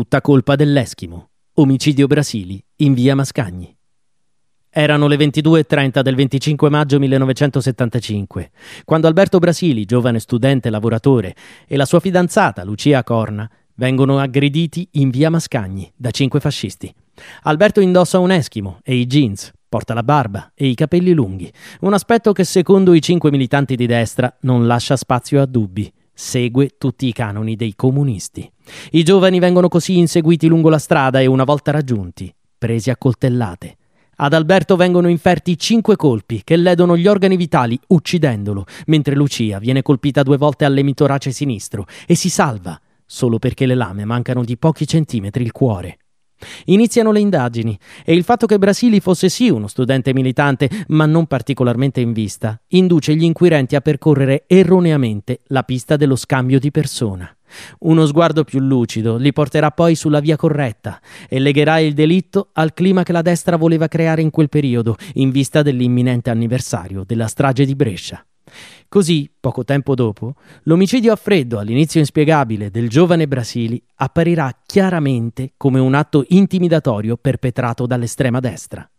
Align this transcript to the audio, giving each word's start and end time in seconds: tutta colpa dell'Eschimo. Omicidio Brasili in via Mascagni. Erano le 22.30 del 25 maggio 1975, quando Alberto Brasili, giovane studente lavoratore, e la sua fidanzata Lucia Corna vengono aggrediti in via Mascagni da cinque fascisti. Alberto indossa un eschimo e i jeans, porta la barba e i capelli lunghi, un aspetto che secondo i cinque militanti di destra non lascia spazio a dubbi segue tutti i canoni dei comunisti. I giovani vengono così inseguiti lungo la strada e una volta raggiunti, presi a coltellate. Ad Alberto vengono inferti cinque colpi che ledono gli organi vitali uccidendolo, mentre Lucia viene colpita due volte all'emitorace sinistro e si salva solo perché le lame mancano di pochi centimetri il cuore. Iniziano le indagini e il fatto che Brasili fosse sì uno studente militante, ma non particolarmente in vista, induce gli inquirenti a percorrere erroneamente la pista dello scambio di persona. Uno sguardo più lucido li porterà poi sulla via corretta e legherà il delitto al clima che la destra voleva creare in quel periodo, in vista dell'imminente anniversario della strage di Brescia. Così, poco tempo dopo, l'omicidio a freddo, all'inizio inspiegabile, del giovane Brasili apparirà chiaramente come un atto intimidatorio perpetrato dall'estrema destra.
tutta 0.00 0.22
colpa 0.22 0.56
dell'Eschimo. 0.56 1.28
Omicidio 1.56 2.06
Brasili 2.06 2.58
in 2.76 2.94
via 2.94 3.14
Mascagni. 3.14 3.76
Erano 4.70 5.06
le 5.06 5.16
22.30 5.16 6.00
del 6.00 6.14
25 6.14 6.70
maggio 6.70 6.98
1975, 6.98 8.50
quando 8.86 9.08
Alberto 9.08 9.38
Brasili, 9.38 9.84
giovane 9.84 10.18
studente 10.18 10.70
lavoratore, 10.70 11.36
e 11.66 11.76
la 11.76 11.84
sua 11.84 12.00
fidanzata 12.00 12.64
Lucia 12.64 13.04
Corna 13.04 13.46
vengono 13.74 14.18
aggrediti 14.18 14.88
in 14.92 15.10
via 15.10 15.28
Mascagni 15.28 15.92
da 15.94 16.10
cinque 16.10 16.40
fascisti. 16.40 16.90
Alberto 17.42 17.82
indossa 17.82 18.18
un 18.18 18.30
eschimo 18.30 18.78
e 18.82 18.94
i 18.94 19.04
jeans, 19.04 19.52
porta 19.68 19.92
la 19.92 20.02
barba 20.02 20.52
e 20.54 20.66
i 20.66 20.74
capelli 20.74 21.12
lunghi, 21.12 21.52
un 21.80 21.92
aspetto 21.92 22.32
che 22.32 22.44
secondo 22.44 22.94
i 22.94 23.02
cinque 23.02 23.30
militanti 23.30 23.76
di 23.76 23.84
destra 23.84 24.34
non 24.42 24.66
lascia 24.66 24.96
spazio 24.96 25.42
a 25.42 25.44
dubbi 25.44 25.92
segue 26.20 26.74
tutti 26.76 27.06
i 27.06 27.12
canoni 27.12 27.56
dei 27.56 27.74
comunisti. 27.74 28.48
I 28.90 29.02
giovani 29.02 29.38
vengono 29.38 29.68
così 29.68 29.96
inseguiti 29.96 30.48
lungo 30.48 30.68
la 30.68 30.78
strada 30.78 31.18
e 31.18 31.24
una 31.26 31.44
volta 31.44 31.70
raggiunti, 31.70 32.32
presi 32.58 32.90
a 32.90 32.96
coltellate. 32.98 33.76
Ad 34.16 34.34
Alberto 34.34 34.76
vengono 34.76 35.08
inferti 35.08 35.58
cinque 35.58 35.96
colpi 35.96 36.42
che 36.44 36.56
ledono 36.56 36.94
gli 36.94 37.08
organi 37.08 37.36
vitali 37.36 37.80
uccidendolo, 37.88 38.66
mentre 38.86 39.14
Lucia 39.14 39.58
viene 39.58 39.80
colpita 39.80 40.22
due 40.22 40.36
volte 40.36 40.66
all'emitorace 40.66 41.30
sinistro 41.30 41.86
e 42.06 42.14
si 42.14 42.28
salva 42.28 42.78
solo 43.06 43.38
perché 43.38 43.64
le 43.64 43.74
lame 43.74 44.04
mancano 44.04 44.44
di 44.44 44.58
pochi 44.58 44.86
centimetri 44.86 45.42
il 45.42 45.52
cuore. 45.52 45.96
Iniziano 46.66 47.12
le 47.12 47.20
indagini 47.20 47.78
e 48.04 48.14
il 48.14 48.24
fatto 48.24 48.46
che 48.46 48.58
Brasili 48.58 49.00
fosse 49.00 49.28
sì 49.28 49.48
uno 49.48 49.66
studente 49.66 50.12
militante, 50.12 50.68
ma 50.88 51.06
non 51.06 51.26
particolarmente 51.26 52.00
in 52.00 52.12
vista, 52.12 52.60
induce 52.68 53.14
gli 53.14 53.24
inquirenti 53.24 53.76
a 53.76 53.80
percorrere 53.80 54.44
erroneamente 54.46 55.40
la 55.48 55.62
pista 55.62 55.96
dello 55.96 56.16
scambio 56.16 56.58
di 56.58 56.70
persona. 56.70 57.34
Uno 57.80 58.06
sguardo 58.06 58.44
più 58.44 58.60
lucido 58.60 59.16
li 59.16 59.32
porterà 59.32 59.70
poi 59.70 59.94
sulla 59.94 60.20
via 60.20 60.36
corretta 60.36 61.00
e 61.28 61.38
legherà 61.38 61.78
il 61.80 61.94
delitto 61.94 62.50
al 62.52 62.72
clima 62.74 63.02
che 63.02 63.12
la 63.12 63.22
destra 63.22 63.56
voleva 63.56 63.88
creare 63.88 64.22
in 64.22 64.30
quel 64.30 64.48
periodo, 64.48 64.96
in 65.14 65.30
vista 65.30 65.62
dell'imminente 65.62 66.30
anniversario 66.30 67.04
della 67.04 67.26
strage 67.26 67.64
di 67.64 67.74
Brescia. 67.74 68.24
Così, 68.90 69.32
poco 69.38 69.62
tempo 69.62 69.94
dopo, 69.94 70.34
l'omicidio 70.64 71.12
a 71.12 71.16
freddo, 71.16 71.60
all'inizio 71.60 72.00
inspiegabile, 72.00 72.72
del 72.72 72.88
giovane 72.88 73.28
Brasili 73.28 73.80
apparirà 73.94 74.52
chiaramente 74.66 75.52
come 75.56 75.78
un 75.78 75.94
atto 75.94 76.24
intimidatorio 76.30 77.16
perpetrato 77.16 77.86
dall'estrema 77.86 78.40
destra. 78.40 78.90